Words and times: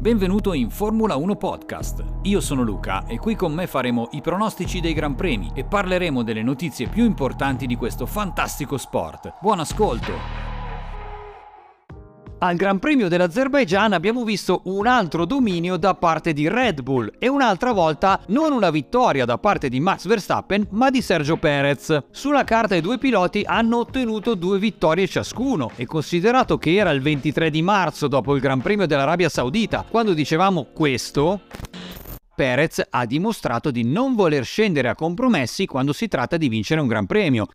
Benvenuto 0.00 0.54
in 0.54 0.70
Formula 0.70 1.16
1 1.16 1.36
Podcast. 1.36 2.02
Io 2.22 2.40
sono 2.40 2.62
Luca 2.62 3.04
e 3.04 3.18
qui 3.18 3.34
con 3.34 3.52
me 3.52 3.66
faremo 3.66 4.08
i 4.12 4.22
pronostici 4.22 4.80
dei 4.80 4.94
Gran 4.94 5.14
Premi 5.14 5.50
e 5.52 5.64
parleremo 5.64 6.22
delle 6.22 6.42
notizie 6.42 6.88
più 6.88 7.04
importanti 7.04 7.66
di 7.66 7.76
questo 7.76 8.06
fantastico 8.06 8.78
sport. 8.78 9.34
Buon 9.42 9.60
ascolto! 9.60 10.39
Al 12.42 12.56
Gran 12.56 12.78
Premio 12.78 13.08
dell'Azerbaijan 13.08 13.92
abbiamo 13.92 14.24
visto 14.24 14.62
un 14.64 14.86
altro 14.86 15.26
dominio 15.26 15.76
da 15.76 15.94
parte 15.94 16.32
di 16.32 16.48
Red 16.48 16.80
Bull 16.80 17.12
e 17.18 17.28
un'altra 17.28 17.72
volta 17.72 18.18
non 18.28 18.52
una 18.52 18.70
vittoria 18.70 19.26
da 19.26 19.36
parte 19.36 19.68
di 19.68 19.78
Max 19.78 20.06
Verstappen 20.06 20.66
ma 20.70 20.88
di 20.88 21.02
Sergio 21.02 21.36
Perez. 21.36 22.04
Sulla 22.10 22.44
carta 22.44 22.74
i 22.74 22.80
due 22.80 22.96
piloti 22.96 23.42
hanno 23.44 23.80
ottenuto 23.80 24.34
due 24.34 24.58
vittorie 24.58 25.06
ciascuno 25.06 25.72
e 25.76 25.84
considerato 25.84 26.56
che 26.56 26.74
era 26.76 26.92
il 26.92 27.02
23 27.02 27.50
di 27.50 27.60
marzo 27.60 28.08
dopo 28.08 28.34
il 28.34 28.40
Gran 28.40 28.62
Premio 28.62 28.86
dell'Arabia 28.86 29.28
Saudita 29.28 29.84
quando 29.86 30.14
dicevamo 30.14 30.68
questo, 30.72 31.42
Perez 32.34 32.82
ha 32.88 33.04
dimostrato 33.04 33.70
di 33.70 33.84
non 33.84 34.14
voler 34.14 34.46
scendere 34.46 34.88
a 34.88 34.94
compromessi 34.94 35.66
quando 35.66 35.92
si 35.92 36.08
tratta 36.08 36.38
di 36.38 36.48
vincere 36.48 36.80
un 36.80 36.86
Gran 36.86 37.04
Premio. 37.04 37.48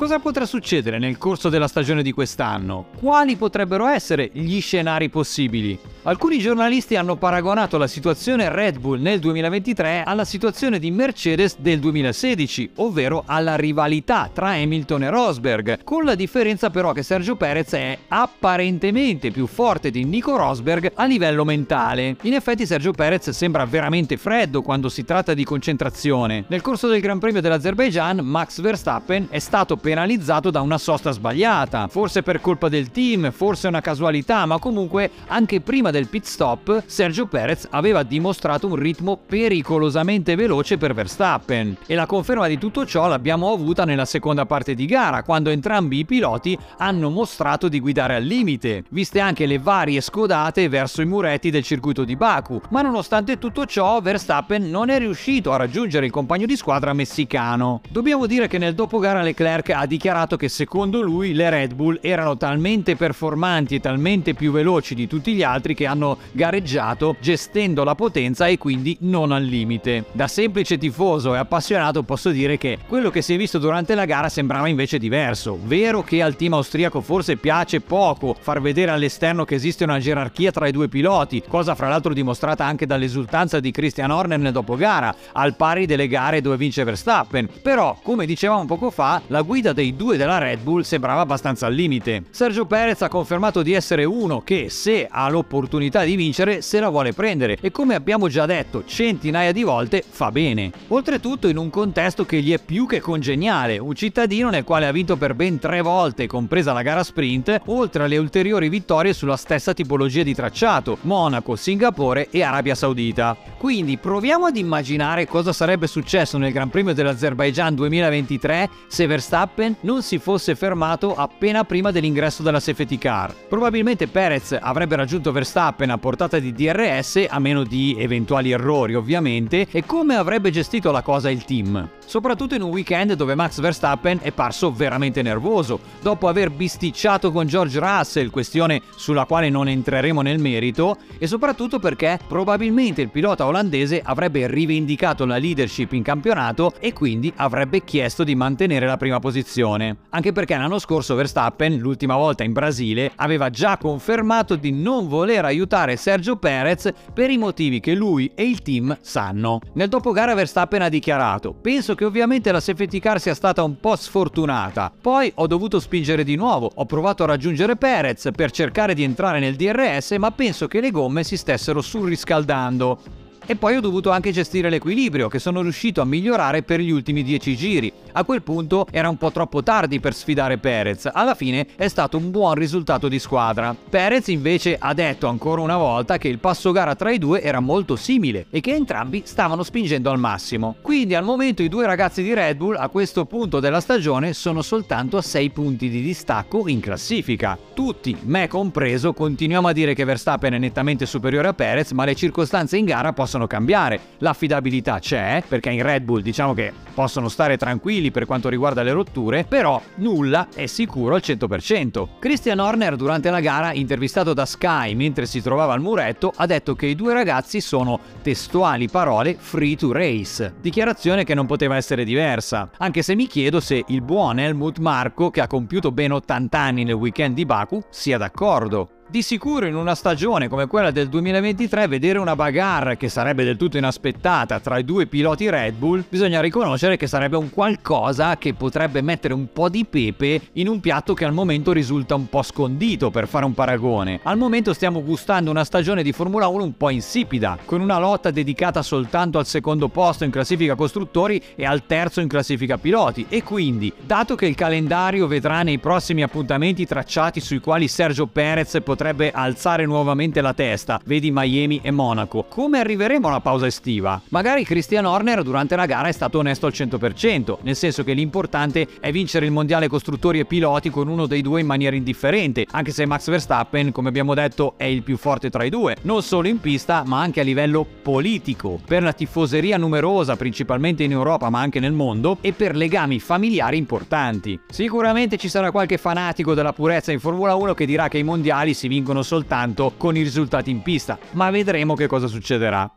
Cosa 0.00 0.18
potrà 0.18 0.46
succedere 0.46 0.98
nel 0.98 1.18
corso 1.18 1.50
della 1.50 1.68
stagione 1.68 2.02
di 2.02 2.12
quest'anno? 2.12 2.86
Quali 2.98 3.36
potrebbero 3.36 3.86
essere 3.86 4.30
gli 4.32 4.58
scenari 4.62 5.10
possibili? 5.10 5.78
Alcuni 6.04 6.38
giornalisti 6.38 6.96
hanno 6.96 7.16
paragonato 7.16 7.76
la 7.76 7.86
situazione 7.86 8.48
Red 8.48 8.78
Bull 8.78 9.02
nel 9.02 9.18
2023 9.18 10.02
alla 10.02 10.24
situazione 10.24 10.78
di 10.78 10.90
Mercedes 10.90 11.58
del 11.58 11.80
2016, 11.80 12.70
ovvero 12.76 13.24
alla 13.26 13.56
rivalità 13.56 14.30
tra 14.32 14.52
Hamilton 14.52 15.02
e 15.02 15.10
Rosberg, 15.10 15.84
con 15.84 16.06
la 16.06 16.14
differenza 16.14 16.70
però 16.70 16.92
che 16.92 17.02
Sergio 17.02 17.36
Perez 17.36 17.72
è 17.72 17.98
apparentemente 18.08 19.30
più 19.30 19.46
forte 19.46 19.90
di 19.90 20.04
Nico 20.04 20.34
Rosberg 20.34 20.92
a 20.94 21.04
livello 21.04 21.44
mentale. 21.44 22.16
In 22.22 22.32
effetti 22.32 22.64
Sergio 22.64 22.92
Perez 22.92 23.28
sembra 23.28 23.66
veramente 23.66 24.16
freddo 24.16 24.62
quando 24.62 24.88
si 24.88 25.04
tratta 25.04 25.34
di 25.34 25.44
concentrazione. 25.44 26.44
Nel 26.48 26.62
corso 26.62 26.88
del 26.88 27.02
Gran 27.02 27.18
Premio 27.18 27.42
dell'Azerbaijan 27.42 28.20
Max 28.20 28.62
Verstappen 28.62 29.26
è 29.28 29.38
stato 29.38 29.76
per 29.76 29.88
penalizzato 29.90 30.52
da 30.52 30.60
una 30.60 30.78
sosta 30.78 31.10
sbagliata, 31.10 31.88
forse 31.88 32.22
per 32.22 32.40
colpa 32.40 32.68
del 32.68 32.92
team, 32.92 33.32
forse 33.32 33.66
una 33.66 33.80
casualità, 33.80 34.46
ma 34.46 34.60
comunque 34.60 35.10
anche 35.26 35.60
prima 35.60 35.90
del 35.90 36.06
pit 36.06 36.26
stop 36.26 36.84
Sergio 36.86 37.26
Perez 37.26 37.66
aveva 37.70 38.04
dimostrato 38.04 38.68
un 38.68 38.76
ritmo 38.76 39.18
pericolosamente 39.26 40.36
veloce 40.36 40.78
per 40.78 40.94
Verstappen. 40.94 41.76
E 41.86 41.96
la 41.96 42.06
conferma 42.06 42.46
di 42.46 42.56
tutto 42.56 42.86
ciò 42.86 43.08
l'abbiamo 43.08 43.52
avuta 43.52 43.84
nella 43.84 44.04
seconda 44.04 44.46
parte 44.46 44.76
di 44.76 44.86
gara, 44.86 45.24
quando 45.24 45.50
entrambi 45.50 45.98
i 45.98 46.04
piloti 46.04 46.56
hanno 46.76 47.10
mostrato 47.10 47.66
di 47.66 47.80
guidare 47.80 48.14
al 48.14 48.22
limite, 48.22 48.84
viste 48.90 49.18
anche 49.18 49.46
le 49.46 49.58
varie 49.58 50.00
scodate 50.00 50.68
verso 50.68 51.02
i 51.02 51.06
muretti 51.06 51.50
del 51.50 51.64
circuito 51.64 52.04
di 52.04 52.14
Baku, 52.14 52.60
ma 52.68 52.80
nonostante 52.80 53.38
tutto 53.38 53.66
ciò 53.66 54.00
Verstappen 54.00 54.70
non 54.70 54.88
è 54.88 54.98
riuscito 54.98 55.50
a 55.52 55.56
raggiungere 55.56 56.06
il 56.06 56.12
compagno 56.12 56.46
di 56.46 56.54
squadra 56.54 56.92
messicano. 56.92 57.80
Dobbiamo 57.88 58.26
dire 58.26 58.46
che 58.46 58.58
nel 58.58 58.76
dopogara 58.76 59.22
Leclerc 59.22 59.78
ha 59.80 59.86
dichiarato 59.86 60.36
che 60.36 60.50
secondo 60.50 61.00
lui 61.00 61.32
le 61.32 61.48
Red 61.48 61.72
Bull 61.72 61.98
erano 62.02 62.36
talmente 62.36 62.96
performanti 62.96 63.76
e 63.76 63.80
talmente 63.80 64.34
più 64.34 64.52
veloci 64.52 64.94
di 64.94 65.06
tutti 65.06 65.32
gli 65.32 65.42
altri 65.42 65.74
che 65.74 65.86
hanno 65.86 66.18
gareggiato 66.32 67.16
gestendo 67.18 67.82
la 67.82 67.94
potenza 67.94 68.46
e 68.46 68.58
quindi 68.58 68.98
non 69.00 69.32
al 69.32 69.42
limite. 69.42 70.04
Da 70.12 70.28
semplice 70.28 70.76
tifoso 70.76 71.34
e 71.34 71.38
appassionato 71.38 72.02
posso 72.02 72.28
dire 72.28 72.58
che 72.58 72.76
quello 72.86 73.08
che 73.08 73.22
si 73.22 73.32
è 73.32 73.36
visto 73.38 73.58
durante 73.58 73.94
la 73.94 74.04
gara 74.04 74.28
sembrava 74.28 74.68
invece 74.68 74.98
diverso. 74.98 75.58
Vero 75.62 76.02
che 76.02 76.20
al 76.20 76.36
team 76.36 76.52
austriaco 76.52 77.00
forse 77.00 77.36
piace 77.36 77.80
poco 77.80 78.36
far 78.38 78.60
vedere 78.60 78.90
all'esterno 78.90 79.46
che 79.46 79.54
esiste 79.54 79.84
una 79.84 79.98
gerarchia 79.98 80.50
tra 80.50 80.66
i 80.66 80.72
due 80.72 80.88
piloti, 80.88 81.42
cosa 81.48 81.74
fra 81.74 81.88
l'altro 81.88 82.12
dimostrata 82.12 82.66
anche 82.66 82.84
dall'esultanza 82.84 83.60
di 83.60 83.70
Christian 83.70 84.10
Horner 84.10 84.38
nel 84.38 84.52
dopogara, 84.52 85.14
al 85.32 85.56
pari 85.56 85.86
delle 85.86 86.06
gare 86.06 86.42
dove 86.42 86.58
vince 86.58 86.84
Verstappen. 86.84 87.48
Però, 87.62 87.98
come 88.02 88.26
dicevamo 88.26 88.66
poco 88.66 88.90
fa, 88.90 89.22
la 89.28 89.40
guida 89.40 89.59
guida 89.60 89.72
dei 89.74 89.94
due 89.94 90.16
della 90.16 90.38
Red 90.38 90.60
Bull 90.60 90.80
sembrava 90.80 91.20
abbastanza 91.20 91.66
al 91.66 91.74
limite. 91.74 92.24
Sergio 92.30 92.64
Perez 92.64 93.02
ha 93.02 93.08
confermato 93.08 93.60
di 93.60 93.74
essere 93.74 94.04
uno 94.04 94.40
che, 94.40 94.70
se 94.70 95.06
ha 95.10 95.28
l'opportunità 95.28 96.02
di 96.02 96.16
vincere, 96.16 96.62
se 96.62 96.80
la 96.80 96.88
vuole 96.88 97.12
prendere 97.12 97.58
e 97.60 97.70
come 97.70 97.94
abbiamo 97.94 98.28
già 98.28 98.46
detto 98.46 98.84
centinaia 98.86 99.52
di 99.52 99.62
volte, 99.62 100.02
fa 100.08 100.30
bene. 100.30 100.72
Oltretutto 100.88 101.46
in 101.46 101.58
un 101.58 101.68
contesto 101.68 102.24
che 102.24 102.40
gli 102.40 102.54
è 102.54 102.58
più 102.58 102.86
che 102.86 103.00
congeniale, 103.00 103.76
un 103.76 103.94
cittadino 103.94 104.48
nel 104.48 104.64
quale 104.64 104.86
ha 104.86 104.92
vinto 104.92 105.18
per 105.18 105.34
ben 105.34 105.58
tre 105.58 105.82
volte, 105.82 106.26
compresa 106.26 106.72
la 106.72 106.80
gara 106.80 107.04
sprint, 107.04 107.60
oltre 107.66 108.04
alle 108.04 108.16
ulteriori 108.16 108.70
vittorie 108.70 109.12
sulla 109.12 109.36
stessa 109.36 109.74
tipologia 109.74 110.22
di 110.22 110.34
tracciato, 110.34 110.96
Monaco, 111.02 111.54
Singapore 111.54 112.28
e 112.30 112.42
Arabia 112.42 112.74
Saudita. 112.74 113.49
Quindi 113.60 113.98
proviamo 113.98 114.46
ad 114.46 114.56
immaginare 114.56 115.26
cosa 115.26 115.52
sarebbe 115.52 115.86
successo 115.86 116.38
nel 116.38 116.50
Gran 116.50 116.70
Premio 116.70 116.94
dell'Azerbaijan 116.94 117.74
2023 117.74 118.70
se 118.86 119.06
Verstappen 119.06 119.76
non 119.80 120.02
si 120.02 120.18
fosse 120.18 120.54
fermato 120.54 121.14
appena 121.14 121.62
prima 121.64 121.90
dell'ingresso 121.90 122.42
della 122.42 122.58
safety 122.58 122.96
car. 122.96 123.34
Probabilmente 123.50 124.06
Perez 124.06 124.56
avrebbe 124.58 124.96
raggiunto 124.96 125.30
Verstappen 125.30 125.90
a 125.90 125.98
portata 125.98 126.38
di 126.38 126.54
DRS, 126.54 127.26
a 127.28 127.38
meno 127.38 127.62
di 127.62 127.94
eventuali 127.98 128.50
errori 128.50 128.94
ovviamente, 128.94 129.66
e 129.70 129.84
come 129.84 130.14
avrebbe 130.14 130.50
gestito 130.50 130.90
la 130.90 131.02
cosa 131.02 131.28
il 131.28 131.44
team 131.44 131.86
soprattutto 132.10 132.56
in 132.56 132.62
un 132.62 132.70
weekend 132.70 133.12
dove 133.12 133.36
Max 133.36 133.60
Verstappen 133.60 134.18
è 134.20 134.32
parso 134.32 134.72
veramente 134.72 135.22
nervoso, 135.22 135.78
dopo 136.02 136.26
aver 136.26 136.50
bisticciato 136.50 137.30
con 137.30 137.46
George 137.46 137.78
Russell, 137.78 138.30
questione 138.30 138.82
sulla 138.96 139.26
quale 139.26 139.48
non 139.48 139.68
entreremo 139.68 140.20
nel 140.20 140.40
merito, 140.40 140.96
e 141.18 141.28
soprattutto 141.28 141.78
perché 141.78 142.18
probabilmente 142.26 143.00
il 143.00 143.10
pilota 143.10 143.46
olandese 143.50 144.00
avrebbe 144.02 144.46
rivendicato 144.46 145.24
la 145.26 145.36
leadership 145.36 145.92
in 145.92 146.02
campionato 146.02 146.72
e 146.80 146.92
quindi 146.92 147.32
avrebbe 147.36 147.84
chiesto 147.84 148.24
di 148.24 148.34
mantenere 148.34 148.86
la 148.86 148.96
prima 148.96 149.18
posizione. 149.18 149.98
Anche 150.10 150.32
perché 150.32 150.56
l'anno 150.56 150.78
scorso 150.78 151.14
Verstappen, 151.14 151.76
l'ultima 151.76 152.16
volta 152.16 152.42
in 152.42 152.52
Brasile, 152.52 153.12
aveva 153.16 153.50
già 153.50 153.76
confermato 153.76 154.56
di 154.56 154.72
non 154.72 155.08
voler 155.08 155.44
aiutare 155.44 155.96
Sergio 155.96 156.36
Perez 156.36 156.90
per 157.12 157.30
i 157.30 157.38
motivi 157.38 157.80
che 157.80 157.94
lui 157.94 158.30
e 158.34 158.44
il 158.44 158.62
team 158.62 158.96
sanno. 159.00 159.60
Nel 159.74 159.88
dopogara 159.88 160.34
Verstappen 160.34 160.82
ha 160.82 160.88
dichiarato: 160.88 161.52
Penso 161.52 161.94
che 161.94 162.04
ovviamente 162.04 162.50
la 162.52 162.60
safety 162.60 162.98
car 162.98 163.20
sia 163.20 163.34
stata 163.34 163.62
un 163.62 163.78
po' 163.78 163.96
sfortunata. 163.96 164.92
Poi 165.00 165.30
ho 165.34 165.46
dovuto 165.46 165.80
spingere 165.80 166.24
di 166.24 166.36
nuovo, 166.36 166.70
ho 166.74 166.86
provato 166.86 167.22
a 167.22 167.26
raggiungere 167.26 167.76
Perez 167.76 168.30
per 168.34 168.50
cercare 168.50 168.94
di 168.94 169.02
entrare 169.02 169.40
nel 169.40 169.56
DRS, 169.56 170.12
ma 170.12 170.30
penso 170.30 170.66
che 170.66 170.80
le 170.80 170.90
gomme 170.90 171.24
si 171.24 171.36
stessero 171.36 171.80
surriscaldando 171.80 173.19
e 173.50 173.56
poi 173.56 173.74
ho 173.74 173.80
dovuto 173.80 174.10
anche 174.12 174.30
gestire 174.30 174.70
l'equilibrio 174.70 175.26
che 175.26 175.40
sono 175.40 175.60
riuscito 175.60 176.00
a 176.00 176.04
migliorare 176.04 176.62
per 176.62 176.78
gli 176.78 176.92
ultimi 176.92 177.24
10 177.24 177.56
giri. 177.56 177.92
A 178.12 178.24
quel 178.24 178.42
punto 178.42 178.86
era 178.90 179.08
un 179.08 179.16
po' 179.16 179.30
troppo 179.30 179.62
tardi 179.62 180.00
per 180.00 180.14
sfidare 180.14 180.58
Perez, 180.58 181.08
alla 181.12 181.34
fine 181.34 181.66
è 181.76 181.88
stato 181.88 182.16
un 182.16 182.30
buon 182.30 182.54
risultato 182.54 183.08
di 183.08 183.18
squadra. 183.18 183.74
Perez 183.88 184.28
invece 184.28 184.76
ha 184.78 184.92
detto 184.94 185.28
ancora 185.28 185.60
una 185.60 185.76
volta 185.76 186.18
che 186.18 186.28
il 186.28 186.38
passo 186.38 186.72
gara 186.72 186.94
tra 186.94 187.10
i 187.12 187.18
due 187.18 187.40
era 187.40 187.60
molto 187.60 187.96
simile 187.96 188.46
e 188.50 188.60
che 188.60 188.74
entrambi 188.74 189.22
stavano 189.24 189.62
spingendo 189.62 190.10
al 190.10 190.18
massimo. 190.18 190.76
Quindi 190.82 191.14
al 191.14 191.24
momento 191.24 191.62
i 191.62 191.68
due 191.68 191.86
ragazzi 191.86 192.22
di 192.22 192.34
Red 192.34 192.56
Bull 192.56 192.76
a 192.76 192.88
questo 192.88 193.24
punto 193.26 193.60
della 193.60 193.80
stagione 193.80 194.32
sono 194.32 194.62
soltanto 194.62 195.16
a 195.16 195.22
6 195.22 195.50
punti 195.50 195.88
di 195.88 196.02
distacco 196.02 196.66
in 196.68 196.80
classifica. 196.80 197.58
Tutti, 197.74 198.16
me 198.22 198.48
compreso, 198.48 199.12
continuiamo 199.12 199.68
a 199.68 199.72
dire 199.72 199.94
che 199.94 200.04
Verstappen 200.04 200.54
è 200.54 200.58
nettamente 200.58 201.06
superiore 201.06 201.48
a 201.48 201.54
Perez, 201.54 201.92
ma 201.92 202.04
le 202.04 202.14
circostanze 202.14 202.76
in 202.76 202.84
gara 202.84 203.12
possono 203.12 203.46
cambiare. 203.46 204.00
L'affidabilità 204.18 204.98
c'è, 204.98 205.42
perché 205.46 205.70
in 205.70 205.82
Red 205.82 206.02
Bull 206.02 206.20
diciamo 206.20 206.54
che 206.54 206.72
possono 206.92 207.28
stare 207.28 207.56
tranquilli 208.00 208.10
per 208.10 208.26
quanto 208.26 208.48
riguarda 208.48 208.82
le 208.82 208.92
rotture, 208.92 209.44
però 209.44 209.80
nulla 209.96 210.48
è 210.54 210.66
sicuro 210.66 211.14
al 211.14 211.22
100%. 211.24 212.08
Christian 212.18 212.58
Horner 212.58 212.96
durante 212.96 213.30
la 213.30 213.40
gara, 213.40 213.72
intervistato 213.72 214.32
da 214.32 214.46
Sky 214.46 214.94
mentre 214.94 215.26
si 215.26 215.42
trovava 215.42 215.74
al 215.74 215.80
muretto, 215.80 216.32
ha 216.34 216.46
detto 216.46 216.74
che 216.74 216.86
i 216.86 216.94
due 216.94 217.12
ragazzi 217.12 217.60
sono 217.60 218.00
testuali 218.22 218.88
parole 218.88 219.36
free 219.38 219.76
to 219.76 219.92
race, 219.92 220.54
dichiarazione 220.60 221.24
che 221.24 221.34
non 221.34 221.46
poteva 221.46 221.76
essere 221.76 222.04
diversa, 222.04 222.70
anche 222.78 223.02
se 223.02 223.14
mi 223.14 223.26
chiedo 223.26 223.60
se 223.60 223.84
il 223.86 224.02
buon 224.02 224.38
Helmut 224.38 224.78
Marco, 224.78 225.30
che 225.30 225.40
ha 225.40 225.46
compiuto 225.46 225.92
ben 225.92 226.12
80 226.12 226.58
anni 226.58 226.84
nel 226.84 226.94
weekend 226.94 227.34
di 227.34 227.44
Baku, 227.44 227.82
sia 227.90 228.18
d'accordo. 228.18 228.99
Di 229.10 229.22
sicuro 229.22 229.66
in 229.66 229.74
una 229.74 229.96
stagione 229.96 230.46
come 230.46 230.68
quella 230.68 230.92
del 230.92 231.08
2023 231.08 231.88
vedere 231.88 232.20
una 232.20 232.36
bagarre 232.36 232.96
che 232.96 233.08
sarebbe 233.08 233.42
del 233.42 233.56
tutto 233.56 233.76
inaspettata 233.76 234.60
tra 234.60 234.78
i 234.78 234.84
due 234.84 235.08
piloti 235.08 235.50
Red 235.50 235.74
Bull, 235.74 236.04
bisogna 236.08 236.40
riconoscere 236.40 236.96
che 236.96 237.08
sarebbe 237.08 237.36
un 237.36 237.50
qualcosa 237.50 238.36
che 238.36 238.54
potrebbe 238.54 239.02
mettere 239.02 239.34
un 239.34 239.48
po' 239.52 239.68
di 239.68 239.84
pepe 239.84 240.40
in 240.52 240.68
un 240.68 240.78
piatto 240.78 241.14
che 241.14 241.24
al 241.24 241.32
momento 241.32 241.72
risulta 241.72 242.14
un 242.14 242.28
po' 242.28 242.42
scondito 242.42 243.10
per 243.10 243.26
fare 243.26 243.44
un 243.44 243.52
paragone. 243.52 244.20
Al 244.22 244.38
momento 244.38 244.72
stiamo 244.72 245.02
gustando 245.02 245.50
una 245.50 245.64
stagione 245.64 246.04
di 246.04 246.12
Formula 246.12 246.46
1 246.46 246.62
un 246.62 246.76
po' 246.76 246.90
insipida, 246.90 247.58
con 247.64 247.80
una 247.80 247.98
lotta 247.98 248.30
dedicata 248.30 248.80
soltanto 248.80 249.38
al 249.38 249.46
secondo 249.46 249.88
posto 249.88 250.22
in 250.22 250.30
classifica 250.30 250.76
costruttori 250.76 251.42
e 251.56 251.66
al 251.66 251.84
terzo 251.84 252.20
in 252.20 252.28
classifica 252.28 252.78
piloti 252.78 253.26
e 253.28 253.42
quindi, 253.42 253.92
dato 254.06 254.36
che 254.36 254.46
il 254.46 254.54
calendario 254.54 255.26
vedrà 255.26 255.64
nei 255.64 255.80
prossimi 255.80 256.22
appuntamenti 256.22 256.86
tracciati 256.86 257.40
sui 257.40 257.58
quali 257.58 257.88
Sergio 257.88 258.28
Perez 258.28 258.78
potrà 258.84 258.98
potrebbe 259.00 259.30
alzare 259.30 259.86
nuovamente 259.86 260.42
la 260.42 260.52
testa, 260.52 261.00
vedi 261.06 261.30
Miami 261.32 261.80
e 261.82 261.90
Monaco. 261.90 262.44
Come 262.46 262.80
arriveremo 262.80 263.28
alla 263.28 263.40
pausa 263.40 263.64
estiva? 263.64 264.20
Magari 264.28 264.62
Christian 264.62 265.06
Horner 265.06 265.42
durante 265.42 265.74
la 265.74 265.86
gara 265.86 266.08
è 266.08 266.12
stato 266.12 266.36
onesto 266.36 266.66
al 266.66 266.74
100%, 266.76 267.60
nel 267.62 267.76
senso 267.76 268.04
che 268.04 268.12
l'importante 268.12 268.86
è 269.00 269.10
vincere 269.10 269.46
il 269.46 269.52
mondiale 269.52 269.88
costruttori 269.88 270.38
e 270.38 270.44
piloti 270.44 270.90
con 270.90 271.08
uno 271.08 271.24
dei 271.24 271.40
due 271.40 271.60
in 271.60 271.66
maniera 271.66 271.96
indifferente, 271.96 272.66
anche 272.72 272.90
se 272.90 273.06
Max 273.06 273.30
Verstappen, 273.30 273.90
come 273.90 274.10
abbiamo 274.10 274.34
detto, 274.34 274.74
è 274.76 274.84
il 274.84 275.02
più 275.02 275.16
forte 275.16 275.48
tra 275.48 275.64
i 275.64 275.70
due, 275.70 275.96
non 276.02 276.22
solo 276.22 276.48
in 276.48 276.60
pista 276.60 277.02
ma 277.06 277.22
anche 277.22 277.40
a 277.40 277.44
livello 277.44 277.86
politico, 278.02 278.78
per 278.84 279.02
la 279.02 279.14
tifoseria 279.14 279.78
numerosa 279.78 280.36
principalmente 280.36 281.04
in 281.04 281.12
Europa 281.12 281.48
ma 281.48 281.60
anche 281.60 281.80
nel 281.80 281.92
mondo 281.92 282.36
e 282.42 282.52
per 282.52 282.76
legami 282.76 283.18
familiari 283.18 283.78
importanti. 283.78 284.60
Sicuramente 284.68 285.38
ci 285.38 285.48
sarà 285.48 285.70
qualche 285.70 285.96
fanatico 285.96 286.52
della 286.52 286.74
purezza 286.74 287.12
in 287.12 287.18
Formula 287.20 287.54
1 287.54 287.72
che 287.72 287.86
dirà 287.86 288.08
che 288.08 288.18
i 288.18 288.22
mondiali 288.22 288.74
si 288.74 288.88
vincono 288.90 289.22
soltanto 289.22 289.94
con 289.96 290.16
i 290.16 290.22
risultati 290.22 290.68
in 290.68 290.82
pista, 290.82 291.16
ma 291.32 291.48
vedremo 291.50 291.94
che 291.94 292.08
cosa 292.08 292.26
succederà. 292.26 292.92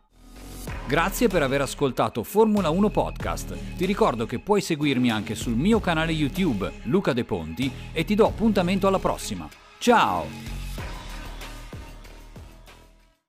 Grazie 0.87 1.27
per 1.27 1.43
aver 1.43 1.61
ascoltato 1.61 2.23
Formula 2.23 2.71
1 2.71 2.89
Podcast. 2.89 3.55
Ti 3.77 3.85
ricordo 3.85 4.25
che 4.25 4.39
puoi 4.39 4.59
seguirmi 4.59 5.11
anche 5.11 5.35
sul 5.35 5.53
mio 5.53 5.79
canale 5.79 6.11
YouTube 6.11 6.71
Luca 6.83 7.13
De 7.13 7.23
Ponti 7.23 7.71
e 7.91 8.03
ti 8.05 8.15
do 8.15 8.25
appuntamento 8.25 8.87
alla 8.87 8.99
prossima. 8.99 9.47
Ciao! 9.77 10.62